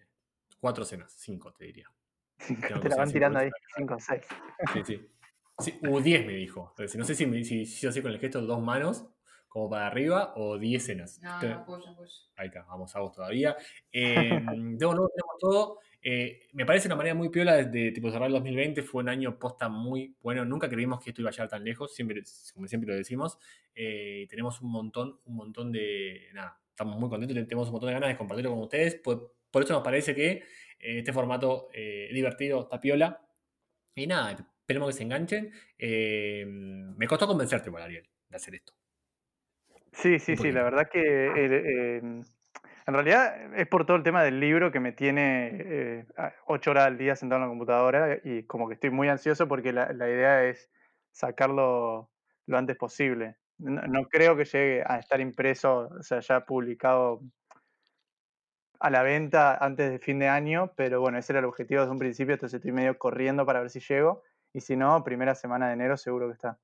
[0.59, 1.87] cuatro cenas, cinco te diría.
[2.67, 4.25] Tengo Te la van tirando ahí, cinco 5 o 6.
[4.73, 5.07] Sí, sí.
[5.59, 6.69] Sí, u 10 me dijo.
[6.71, 9.05] Entonces, no sé si, me, si, si yo así con el gesto de dos manos,
[9.53, 11.21] como para arriba, o 10 cenas.
[11.21, 12.11] No, no, apoyo, apoyo.
[12.35, 13.55] Ahí está, vamos a vos todavía.
[13.91, 14.29] Eh,
[14.79, 15.79] tengo nuevo, tenemos todo.
[16.01, 18.81] Eh, me parece una manera muy piola de, de, tipo cerrar el 2020.
[18.81, 20.43] Fue un año posta muy bueno.
[20.43, 22.23] Nunca creímos que esto iba a llegar tan lejos, siempre,
[22.55, 23.37] como siempre lo decimos.
[23.75, 26.29] Eh, tenemos un montón, un montón de.
[26.33, 28.95] Nada, estamos muy contentos, tenemos un montón de ganas de compartirlo con ustedes.
[28.95, 30.43] Por, por eso nos parece que eh,
[30.79, 31.69] este formato
[32.11, 33.21] divertido, está piola.
[33.95, 35.51] Y nada, esperemos que se enganchen.
[35.77, 38.73] Eh, me costó convencerte, igual, Ariel, de hacer esto.
[39.91, 44.23] Sí, sí, sí, la verdad que el, eh, en realidad es por todo el tema
[44.23, 46.05] del libro que me tiene eh,
[46.47, 49.71] ocho horas al día sentado en la computadora y como que estoy muy ansioso porque
[49.71, 50.71] la, la idea es
[51.11, 52.09] sacarlo
[52.47, 53.35] lo antes posible.
[53.59, 57.21] No, no creo que llegue a estar impreso, o sea, ya publicado
[58.79, 61.91] a la venta antes de fin de año, pero bueno, ese era el objetivo desde
[61.91, 64.23] un principio, entonces estoy medio corriendo para ver si llego
[64.53, 66.57] y si no, primera semana de enero seguro que está.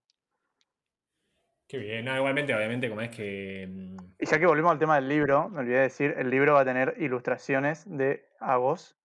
[1.68, 2.06] Qué bien.
[2.06, 3.68] No, igualmente, obviamente, como es que.
[3.70, 6.54] mm, Y ya que volvemos al tema del libro, me olvidé de decir, el libro
[6.56, 8.98] va a tener ilustraciones de Agos,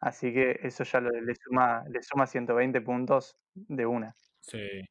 [0.00, 4.14] así que eso ya lo- le, suma, le suma 120 puntos de una.
[4.40, 4.82] Sí.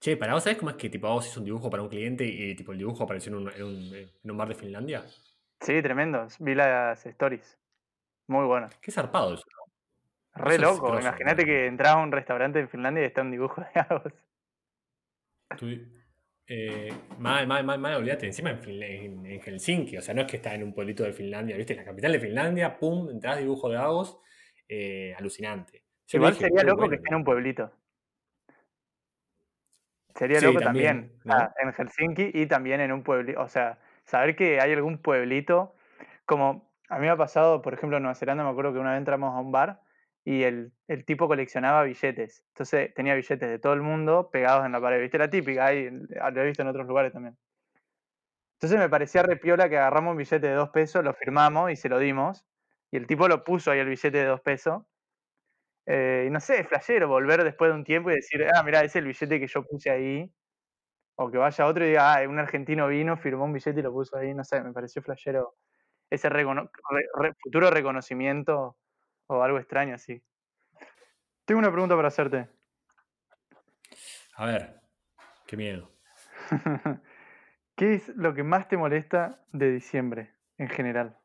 [0.00, 2.24] Che, para vos, ¿sabés cómo es que tipo vos hizo un dibujo para un cliente
[2.24, 5.04] y tipo el dibujo apareció en un, en un, en un bar de Finlandia?
[5.60, 7.58] Sí, tremendo, vi las stories,
[8.26, 8.68] muy bueno.
[8.80, 9.44] Qué zarpado eso.
[10.34, 13.60] Re Eso loco, imagínate que entras a un restaurante en Finlandia y está un dibujo
[13.60, 14.12] de Agos.
[15.58, 15.66] Tú-
[16.46, 18.26] eh, mal, mal, mal, mal, olvídate.
[18.26, 21.04] Encima en, Finla- en- en Helsinki, o sea, no es que está en un pueblito
[21.04, 21.74] de Finlandia, ¿viste?
[21.74, 24.18] En la capital de Finlandia, pum, entras dibujo de Agos,
[24.68, 25.84] eh, alucinante.
[26.08, 27.72] Yo Igual dije, sería loco bueno, que esté en un pueblito.
[30.14, 31.34] Sería Sí, loco también, también, ¿no?
[31.34, 33.40] ah, en Helsinki y también en un pueblito.
[33.40, 35.74] O sea, saber que hay algún pueblito,
[36.26, 38.90] como a mí me ha pasado, por ejemplo, en Nueva Zelanda, me acuerdo que una
[38.92, 39.81] vez entramos a un bar
[40.24, 42.44] y el, el tipo coleccionaba billetes.
[42.48, 45.00] Entonces tenía billetes de todo el mundo pegados en la pared.
[45.00, 45.18] ¿Viste?
[45.18, 47.36] La típica, ahí, lo he visto en otros lugares también.
[48.54, 51.76] Entonces me parecía re piola que agarramos un billete de dos pesos, lo firmamos y
[51.76, 52.46] se lo dimos.
[52.92, 54.84] Y el tipo lo puso ahí el billete de dos pesos.
[55.86, 58.78] Eh, y no sé, es flashero volver después de un tiempo y decir, ah, mira,
[58.80, 60.32] ese es el billete que yo puse ahí.
[61.16, 63.92] O que vaya otro y diga, ah, un argentino vino, firmó un billete y lo
[63.92, 64.34] puso ahí.
[64.34, 65.56] No sé, me pareció flashero
[66.10, 66.28] ese
[67.42, 68.76] futuro reconocimiento
[69.32, 70.22] o algo extraño así.
[71.44, 72.48] Tengo una pregunta para hacerte.
[74.36, 74.80] A ver,
[75.46, 75.90] qué miedo.
[77.76, 81.18] ¿Qué es lo que más te molesta de diciembre en general?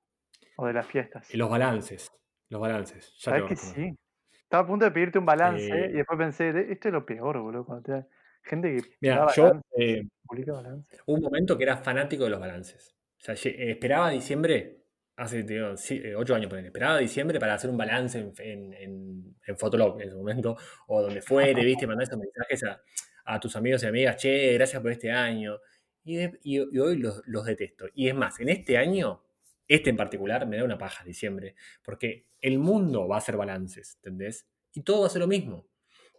[0.58, 1.34] O de las fiestas.
[1.34, 2.12] Y los balances,
[2.50, 3.14] los balances.
[3.20, 3.96] Ya te ¿Sabes a que sí?
[4.44, 7.06] Estaba a punto de pedirte un balance Eh, y después pensé, "De- esto es lo
[7.06, 7.66] peor, boludo.
[7.66, 8.08] Cuando te da-
[8.44, 10.98] gente que Mira, yo balance, eh, publica balance.
[11.06, 12.96] un momento que era fanático de los balances.
[13.20, 14.77] O sea, eh, esperaba diciembre,
[15.18, 19.36] hace digo, eh, ocho años, ponele, esperaba diciembre para hacer un balance en, en, en,
[19.46, 20.56] en Fotolog en ese momento,
[20.88, 22.82] o donde fuere, viste, mandar esos mensajes a,
[23.26, 25.60] a tus amigos y amigas, che, gracias por este año.
[26.04, 27.88] Y, de- y- y hoy los, los detesto.
[27.94, 29.24] Y es más, en este año,
[29.68, 33.96] este en particular, me da una paja diciembre, porque el mundo va a hacer balances,
[33.98, 34.48] ¿entendés?
[34.74, 35.68] Y todo va a ser lo mismo.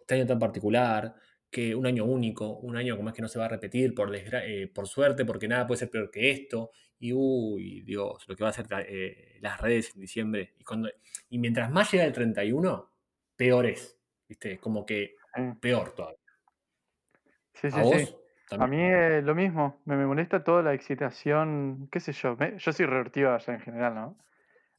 [0.01, 1.15] Este año tan particular,
[1.51, 4.15] que un año único, un año como es que no se va a repetir por,
[4.15, 6.71] eh, por suerte, porque nada puede ser peor que esto.
[6.99, 10.55] Y uy, Dios, lo que va a hacer eh, las redes en diciembre.
[10.59, 10.91] Y, cuando,
[11.31, 12.91] y mientras más llega el 31,
[13.37, 13.99] peor es.
[14.29, 14.59] ¿Viste?
[14.59, 15.15] Como que
[15.61, 16.19] peor todavía.
[17.55, 17.83] sí, ¿A sí.
[17.83, 18.03] vos?
[18.47, 18.57] sí.
[18.59, 22.59] A mí eh, lo mismo, me, me molesta toda la excitación, qué sé yo, me-
[22.59, 24.19] yo soy revertido ya en general, ¿no?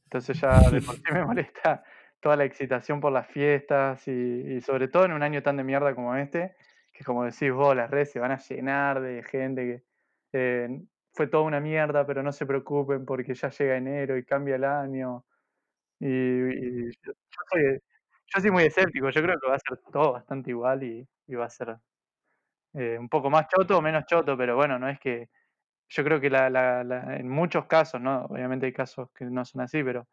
[0.04, 1.84] Entonces ya de por sí me molesta
[2.20, 5.94] toda la excitación por las fiestas y, sobre todo en un año tan de mierda
[5.94, 6.54] como este,
[6.92, 9.82] que como decís vos, las redes se van a llenar de gente que
[10.32, 14.56] eh, fue toda una mierda, pero no se preocupen porque ya llega enero y cambia
[14.56, 15.24] el año.
[16.00, 17.12] Y, yo,
[18.40, 21.46] soy, muy escéptico, yo creo que va a ser todo bastante igual y, y va
[21.46, 21.76] a ser
[22.74, 25.28] eh, un poco más choto o menos choto, pero bueno, no es que
[25.88, 28.24] yo creo que la, la- la- en muchos casos, ¿no?
[28.26, 30.06] Obviamente hay casos que no son así, pero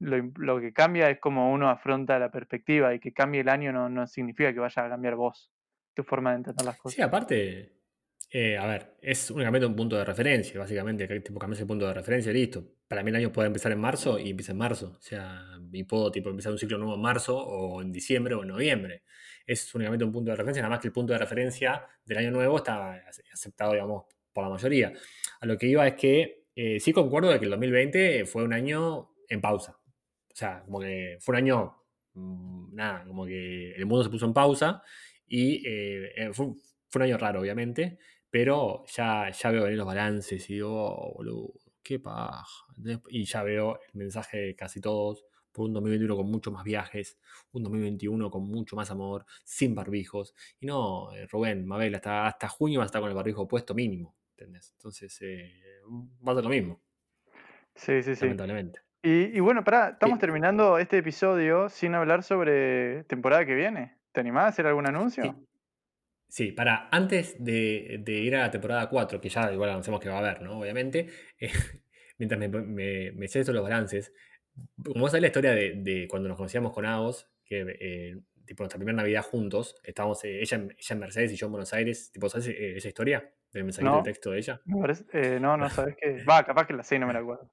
[0.00, 3.72] lo, lo que cambia es como uno afronta la perspectiva y que cambie el año
[3.72, 5.52] no, no significa que vaya a cambiar vos,
[5.94, 7.02] tu forma de entender las Sí, cosas.
[7.02, 7.76] aparte,
[8.30, 11.86] eh, a ver, es únicamente un punto de referencia, básicamente, que tipo cambias el punto
[11.86, 12.64] de referencia y listo.
[12.88, 14.96] Para mí el año puede empezar en marzo y empieza en marzo.
[14.98, 18.42] O sea, y puedo tipo, empezar un ciclo nuevo en marzo o en diciembre o
[18.42, 19.04] en noviembre.
[19.46, 22.30] Es únicamente un punto de referencia, nada más que el punto de referencia del año
[22.32, 24.92] nuevo está ace- aceptado, digamos, por la mayoría.
[25.40, 28.52] A lo que iba es que eh, sí concuerdo de que el 2020 fue un
[28.52, 29.78] año en pausa.
[30.32, 31.76] O sea, como que fue un año,
[32.14, 34.82] mm, nada, como que el mundo se puso en pausa
[35.26, 36.46] y eh, eh, fue,
[36.88, 37.98] fue un año raro, obviamente,
[38.30, 42.44] pero ya, ya veo venir los balances y digo, oh, boludo, qué paja.
[43.08, 47.18] Y ya veo el mensaje de casi todos por un 2021 con muchos más viajes,
[47.52, 50.34] un 2021 con mucho más amor, sin barbijos.
[50.60, 53.74] Y no, eh, Rubén, Mabel, hasta, hasta junio vas a estar con el barbijo puesto
[53.74, 54.72] mínimo, ¿entendés?
[54.76, 55.52] Entonces, eh,
[56.26, 56.80] va a ser lo mismo,
[57.74, 58.26] Sí, sí, sí.
[58.26, 58.80] lamentablemente.
[59.02, 60.20] Y, y bueno, pará, estamos Sí.
[60.20, 63.96] terminando este episodio sin hablar sobre temporada que viene.
[64.12, 65.22] ¿Te animás a hacer algún anuncio?
[65.24, 65.32] Sí.
[66.28, 70.08] Sí, para antes de, de ir a la temporada 4, que ya igual anunciamos que
[70.08, 70.60] va a haber, ¿no?
[70.60, 71.08] Obviamente,
[71.40, 71.50] eh,
[72.18, 74.12] mientras me, me, me los balances,
[74.84, 78.62] como vos sabés la historia de, de cuando nos conocíamos con Agos, que eh, tipo
[78.62, 81.72] nuestra primera Navidad juntos, estábamos eh, ella, en- ella en Mercedes y yo en Buenos
[81.72, 83.32] Aires, tipo, ¿sabes eh, esa historia?
[83.52, 83.96] Del mensajito No.
[83.98, 84.60] de texto de ella.
[84.66, 86.22] Me parece- eh, no, no sabes qué.
[86.22, 87.50] Va, capaz que la sé no me la acuerdo.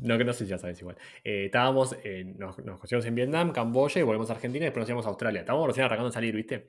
[0.00, 0.96] No, que no sé si ya sabes igual.
[1.24, 4.82] Eh, estábamos, eh, nos, nos conocimos en Vietnam, Camboya y volvemos a Argentina y después
[4.82, 5.40] nos íbamos a Australia.
[5.40, 6.68] Estábamos recién arrancando a salir, ¿viste?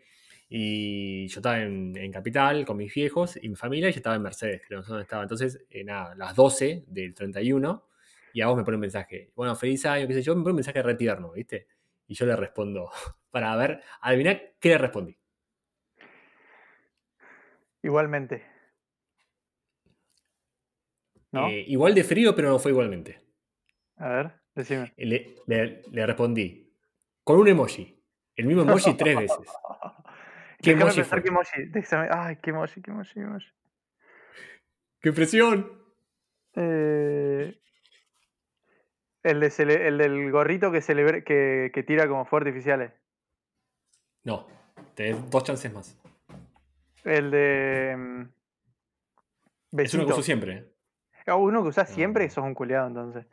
[0.49, 4.15] Y yo estaba en, en Capital con mis viejos y mi familia y yo estaba
[4.15, 5.23] en Mercedes, creo, no sé dónde estaba.
[5.23, 7.87] Entonces, eh, nada, las 12 del 31
[8.33, 9.31] y a vos me pone un mensaje.
[9.35, 11.67] Bueno, feliz año, qué sé yo, me pone un mensaje re tierno, ¿viste?
[12.07, 12.89] Y yo le respondo,
[13.31, 15.17] para ver, adivinar qué le respondí.
[17.83, 18.56] Igualmente.
[21.37, 21.47] ¿No?
[21.49, 23.19] Eh, igual de frío, pero no fue igualmente.
[23.97, 24.93] A ver, decime.
[24.97, 26.71] Le, le- le respondí
[27.23, 27.99] con un emoji.
[28.35, 29.37] El mismo emoji tres veces.
[30.61, 31.61] ¿Qué Déjame emoji pensar qué emoji.
[31.71, 33.47] Déjame- Ay, qué emoji, qué emoji, qué emoji.
[35.01, 35.71] ¡Qué presión!
[36.55, 37.59] Eh,
[39.23, 42.91] el, de cele- el del gorrito que, celebre- que, que tira como fuegos artificiales.
[44.23, 44.47] No,
[44.95, 45.99] tenés dos chances más.
[47.03, 47.95] El de.
[47.97, 50.05] mm, Es uno que Besito.
[50.07, 50.65] uso siempre.
[51.27, 51.33] ¿Eh?
[51.33, 52.29] Uno que usás siempre, Ah.
[52.29, 53.25] sos un culiado entonces.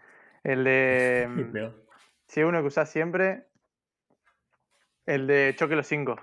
[0.42, 1.26] El de.
[1.28, 1.82] mm,
[2.26, 3.44] Si uno que usás siempre.
[5.06, 6.16] El de Choque los 5.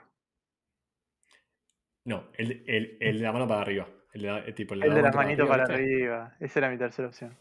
[2.06, 3.88] No, el, el- el de la mano para arriba.
[4.14, 6.36] El de, la- el tipo, el El de la las manitos para arriba.
[6.40, 7.38] Esa era mi tercera opción.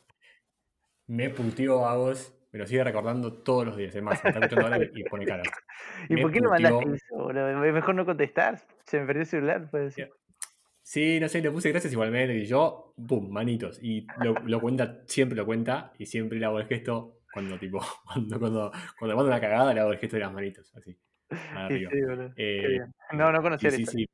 [1.06, 3.94] Me puteó a vos, me lo sigue recordando todos los días.
[3.94, 5.48] Es más, me está escuchando ahora y pone caras.
[6.08, 7.64] ¿Y Me por qué no mandaste eso, boludo?
[7.64, 8.60] Es mejor no contestar.
[8.84, 10.12] Se me perdió el celular, puede ser.
[10.90, 12.34] Sí, no sé, le puse gracias igualmente.
[12.36, 13.78] Y yo, pum, manitos.
[13.80, 15.92] Y lo, lo cuenta, siempre lo cuenta.
[15.98, 19.78] Y siempre le hago el gesto cuando, tipo, cuando, cuando, cuando mando una cagada, le
[19.78, 20.74] hago el gesto de las manitos.
[20.74, 20.98] Así.
[21.68, 21.86] Sí, sí,
[22.36, 22.80] Eh.
[23.12, 24.04] No, no conocía sí, sí.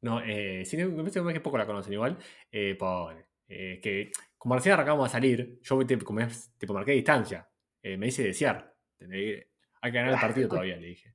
[0.00, 2.16] No, eh, sí, me parece que poco la conocen igual.
[2.50, 3.26] Eh, pobre.
[3.46, 7.46] Eh, que como recién arrancamos a salir, yo tipo, como es- tipo, marqué distancia.
[7.82, 8.74] Eh, me hice desear.
[9.02, 11.14] Hay que ganar el partido todavía, le dije.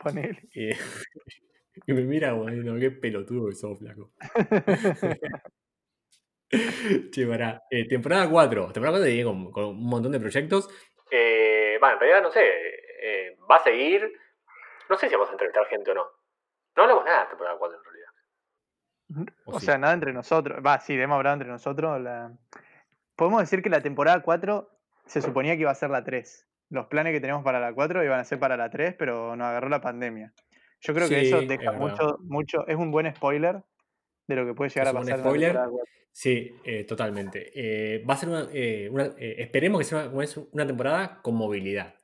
[0.00, 0.48] Ponele.
[1.86, 4.10] Y me mira como diciendo, qué pelotudo que sos, flaco.
[7.12, 7.62] che, pará.
[7.70, 8.72] Eh, temporada 4.
[8.72, 10.68] Temporada 4 llegué con, con un montón de proyectos.
[11.10, 12.42] Eh, bueno, en realidad no sé.
[13.02, 14.12] eh, va a seguir.
[14.88, 16.06] No sé si vamos a entrevistar gente o no.
[16.76, 19.30] No hablamos nada de temporada 4 en realidad.
[19.44, 19.66] O sí?
[19.66, 20.60] sea, nada entre nosotros.
[20.64, 22.00] Va, sí, hemos hablado entre nosotros.
[22.00, 22.32] La...
[23.16, 24.68] Podemos decir que la temporada 4
[25.06, 26.46] se suponía que iba a ser la 3.
[26.70, 29.46] Los planes que tenemos para la 4 iban a ser para la 3, pero nos
[29.46, 30.32] agarró la pandemia.
[30.80, 32.66] Yo creo que eso es deja mucho, mucho.
[32.66, 33.62] Es un buen spoiler
[34.26, 35.48] de lo que puede llegar a Es un pasar la spoiler.
[35.48, 35.92] temporada 4.
[36.12, 37.50] Sí, eh, totalmente.
[37.54, 41.34] Eh, va a ser una, eh, una- eh, esperemos que sea una, una temporada con
[41.36, 41.94] movilidad.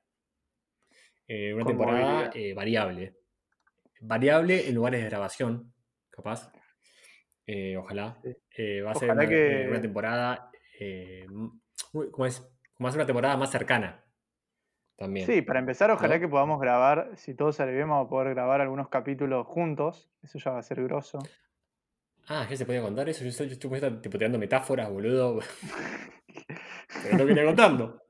[1.29, 2.55] Una Con temporada movilidad.
[2.55, 3.15] variable.
[4.01, 5.73] Variable en lugares de grabación,
[6.11, 6.53] capaz.
[7.79, 8.21] Ojalá.
[8.57, 9.29] Eh, va a ser Ojalá una, eh,
[9.65, 10.51] que- una temporada.
[12.12, 12.41] ¿cómo es?
[12.75, 14.05] Como va a ser una temporada más cercana.
[14.97, 15.27] También.
[15.27, 16.21] Sí, para empezar, ojalá ¿No?
[16.21, 20.09] que podamos grabar, si todo sale bien, vamos a poder grabar algunos capítulos juntos.
[20.23, 21.19] Eso ya va a ser grosso.
[22.29, 23.23] Ah, ¿ya se podía contar eso?
[23.25, 25.39] Yo, yo estoy puesto, tipo tirando metáforas, boludo.
[27.03, 28.03] Pero lo que estoy contando.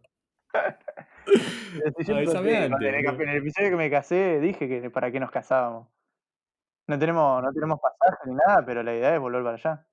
[1.84, 2.74] Estoy siempre Avísame contigo.
[2.76, 3.22] antes, en, el, ¿no?
[3.22, 5.88] en el episodio que me casé dije que para qué nos casábamos.
[6.86, 9.86] No tenemos, no tenemos pasaje ni nada, pero la idea es volver para allá.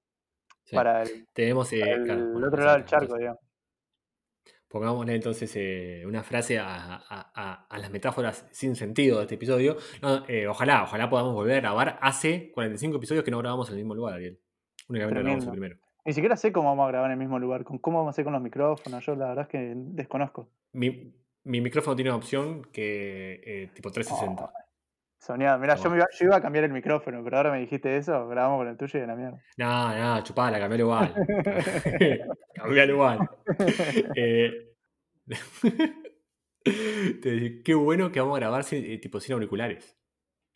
[0.64, 0.76] Sí.
[0.76, 1.74] Para el, Tenemos.
[1.74, 3.40] eh, para el claro, bueno, otro lado del charco, digamos.
[4.74, 9.36] Pongámosle entonces eh, una frase a, a- a- a las metáforas sin sentido de este
[9.36, 9.78] episodio.
[10.02, 12.00] No, eh, ojalá, ojalá podamos volver a grabar.
[12.02, 14.40] Hace 45 episodios que no grabamos en el mismo lugar, Ariel.
[14.90, 15.78] Únicamente grabamos el primero.
[16.06, 18.14] Ni siquiera sé cómo vamos a grabar en el mismo lugar, con cómo vamos a
[18.16, 19.06] hacer con los micrófonos.
[19.06, 20.50] Yo la verdad es que desconozco.
[20.72, 24.52] Mi, mi micrófono tiene una opción que eh, tipo 360.
[25.24, 25.58] Soñado.
[25.58, 28.28] Mirá, yo, me iba, yo iba a cambiar el micrófono, pero ahora me dijiste eso,
[28.28, 29.42] grabamos con el tuyo y a la mierda.
[29.56, 31.14] No, no, chupala, cambialo igual.
[32.54, 33.30] cambialo igual.
[34.18, 34.76] Eh,
[37.22, 39.98] te qué bueno que vamos a grabar sin, eh, tipo, sin auriculares.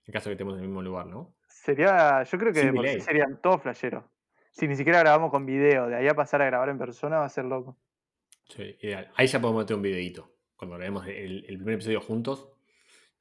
[0.06, 1.34] En caso de que estemos en el mismo lugar, ¿no?
[1.48, 4.04] Sería, yo creo que de por sí serían todos flasheros.
[4.52, 7.26] si ni siquiera grabamos con video, de ahí a pasar a grabar en persona va
[7.26, 7.78] a ser loco.
[8.50, 9.10] Sí, ideal.
[9.16, 10.30] Ahí ya podemos meter un videito.
[10.58, 12.57] Cuando grabemos el, el primer episodio juntos,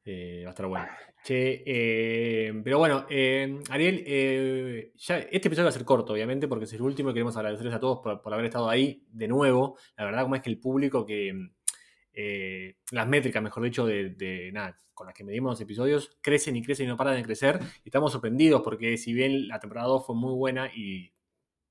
[0.07, 0.89] eh, va a estar bueno.
[1.23, 6.47] Che, eh, pero bueno, eh, Ariel, eh, ya, este episodio va a ser corto, obviamente,
[6.49, 9.29] porque es el último y queremos agradecerles a todos por, por haber estado ahí de
[9.29, 9.77] nuevo.
[9.97, 11.33] La verdad, como es que el público que.
[12.13, 16.57] eh, las métricas, mejor dicho, de, de nada, con las que medimos los episodios, crecen
[16.57, 17.59] y crecen y no paran de crecer.
[17.85, 21.13] Y estamos sorprendidos porque, si bien la temporada 2 fue muy buena y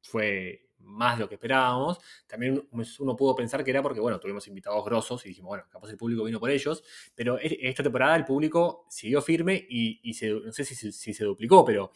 [0.03, 1.99] fue más de lo que esperábamos.
[2.27, 2.67] También
[2.99, 5.97] uno pudo pensar que era porque, bueno, tuvimos invitados grosos y dijimos, bueno, capaz el
[5.97, 10.51] público vino por ellos, pero es- esta temporada el público siguió firme y, se- no
[10.51, 11.91] sé si, se- duplicó, pero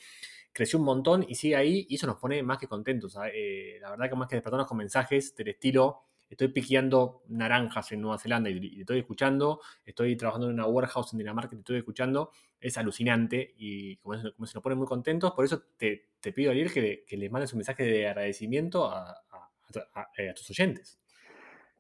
[0.52, 3.18] creció un montón y sigue ahí y eso nos pone más que contentos.
[3.34, 8.02] Eh, la verdad que más que despertarnos con mensajes del estilo, estoy piqueando naranjas en
[8.02, 11.62] Nueva Zelanda y, y estoy escuchando, estoy trabajando en una warehouse en Dinamarca y te
[11.62, 16.32] estoy escuchando, es alucinante y como, se nos ponen muy contentos, por eso te, te
[16.32, 21.00] pido, Ariel, que, que les mandes un mensaje de agradecimiento a, a tus oyentes.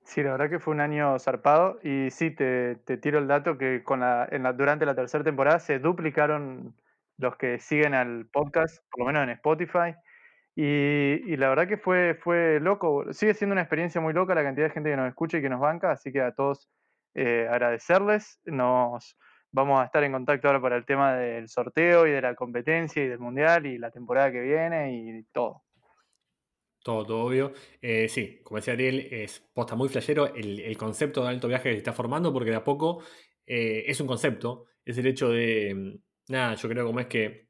[0.09, 3.59] Sí, la verdad que fue un año zarpado y sí, te, te tiro el dato
[3.59, 3.83] que
[4.55, 6.73] durante la tercera temporada se duplicaron
[7.17, 9.93] los que siguen al podcast, por lo menos en Spotify.
[10.55, 14.67] Y, la verdad que fue, fue loco, sigue siendo una experiencia muy loca la cantidad
[14.67, 16.69] de gente que nos escucha y que nos banca, así que a todos
[17.15, 18.41] eh, agradecerles.
[18.45, 19.17] Nos
[19.51, 23.03] vamos a estar en contacto ahora para el tema del sorteo y de la competencia
[23.03, 25.63] y del mundial y la temporada que viene y todo.
[26.83, 27.51] Todo, todo obvio.
[27.81, 31.69] Eh, sí, como decía Ariel, es posta muy flashero el, el concepto de alto viaje
[31.69, 33.03] que se está formando, porque de a poco
[33.45, 34.67] eh, es un concepto.
[34.85, 37.48] Es el hecho de, mm, nada, yo creo como es que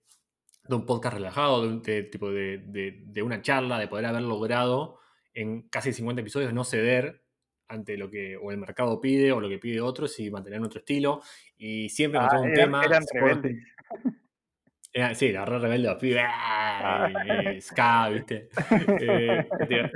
[0.69, 4.05] de un podcast relajado, de un de- tipo de, de- de una charla, de poder
[4.05, 4.99] haber logrado
[5.33, 7.23] en casi 50 episodios no ceder
[7.67, 10.79] ante lo que o el mercado pide o lo que pide otros y mantener nuestro
[10.79, 11.21] estilo.
[11.57, 12.83] Y siempre Ah, encontrar un tema.
[12.83, 13.63] eran se puede- rebeldes.
[14.93, 17.09] era- sí, la re rebelde, los pibes, ¡ah!
[17.61, 18.49] ska, ¿viste?
[19.01, 19.91] Eh, ¿qué te iba-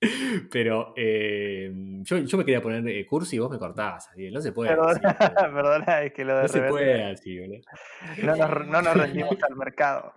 [0.50, 1.70] Pero eh,
[2.02, 4.10] yo, yo me quería poner eh, cursi y vos me cortabas.
[4.32, 4.70] No se puede.
[4.70, 5.54] Perdona, así, boludo.
[5.54, 7.60] perdona, es que lo de no se puede así, boludo.
[8.22, 10.14] no nos, no nos rendimos al mercado.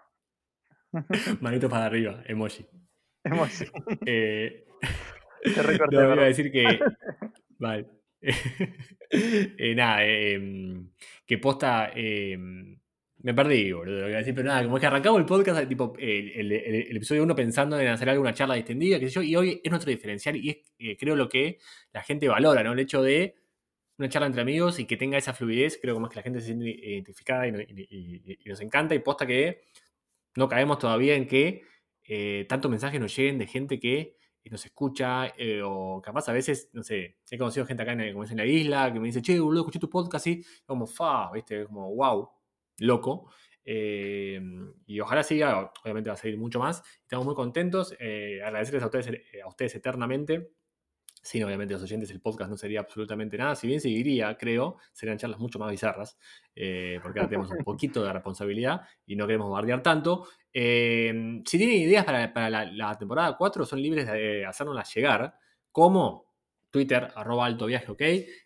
[1.42, 2.66] Manito para arriba, emoji.
[3.24, 3.64] Hemos-
[4.06, 4.66] Eh,
[5.44, 6.80] Te recorté, no, iba a decir que.
[7.58, 7.88] Vale.
[8.22, 10.82] Eh, nada, eh,
[11.26, 11.92] que posta.
[13.24, 16.52] Eh, me perdí, boludo, pero nada, como es que arrancamos el podcast, tipo, el,
[16.96, 19.90] episodio 1 pensando en hacer alguna charla distendida, qué sé yo, y hoy es nuestro
[19.90, 21.60] diferencial y es, eh, creo, lo que
[21.94, 22.74] la gente valora, ¿no?
[22.74, 23.36] El hecho de
[23.98, 26.42] una charla entre amigos y que tenga esa fluidez, creo como es que la gente
[26.42, 27.52] se siente identificada y
[28.46, 29.62] nos encanta, y posta que
[30.36, 31.64] no caemos todavía en que
[32.06, 34.18] eh, tantos mensajes nos lleguen de gente que
[34.52, 38.26] nos escucha, eh, o capaz a veces, no sé, he conocido gente acá en, como
[38.26, 41.32] es en la isla que me dice, che, boludo, escuché tu podcast y como, fa,
[41.32, 42.30] viste, como, wow,
[42.80, 43.32] loco.
[43.66, 44.42] Eh,
[44.86, 46.84] y ojalá siga, obviamente va a seguir mucho más.
[47.02, 50.52] Estamos muy contentos, eh, agradecerles a ustedes, eh, a ustedes eternamente.
[51.22, 53.56] Sin obviamente los oyentes, el podcast no sería absolutamente nada.
[53.56, 56.18] Si bien seguiría, creo, serían charlas mucho más bizarras,
[56.54, 60.28] eh, porque ahora tenemos un poquito de responsabilidad y no queremos bardear tanto.
[60.54, 65.36] Eh, si tienen ideas para, para la, la temporada 4, son libres de hacérnoslas llegar.
[65.72, 66.34] como
[66.74, 68.02] Twitter, arroba alto viaje, ok.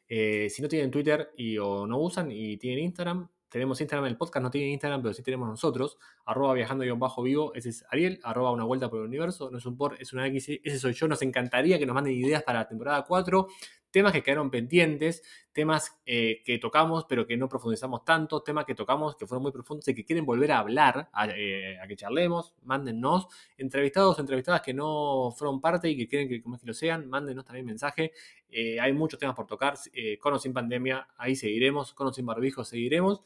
[0.10, 4.18] Eh, si no tienen Twitter y, o no usan y tienen Instagram, tenemos Instagram, el
[4.18, 8.66] podcast no tiene Instagram, pero sí tenemos nosotros, arroba viajando-vivo, ese es Ariel, arroba una
[8.66, 11.24] vuelta por el universo, no es un por, es una X, ese soy yo, nos
[11.24, 13.48] encantaría que nos manden ideas para la temporada 4,
[13.90, 18.76] temas que quedaron pendientes, temas eh, que tocamos pero que no profundizamos tanto, temas que
[18.76, 22.54] tocamos que fueron muy profundos y que quieren volver a hablar, a, eh, que charlemos,
[22.64, 26.68] mándennos, entrevistados o entrevistadas que no fueron parte y que quieren que, como es que
[26.68, 28.12] lo sean, mándenos también mensaje,
[28.50, 29.76] eh, hay muchos temas por tocar,
[30.20, 33.24] con o sin pandemia, ahí seguiremos, con o sin barbijo seguiremos,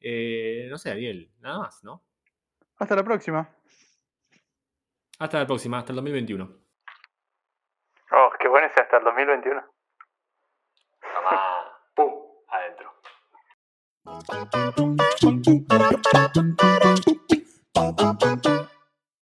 [0.00, 2.02] eh, no sé, Ariel, nada más, ¿no?
[2.78, 3.48] Hasta la próxima.
[5.18, 6.44] Hasta la próxima, hasta el 2021.
[8.12, 9.62] Oh, qué bueno ese hasta el 2021.
[11.14, 12.12] Mamá, ¡pum!
[12.48, 12.90] Adentro.
[18.20, 18.69] Thank.